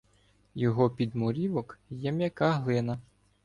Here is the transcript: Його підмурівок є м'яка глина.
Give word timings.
Його 0.55 0.89
підмурівок 0.89 1.79
є 1.89 2.11
м'яка 2.11 2.51
глина. 2.51 2.99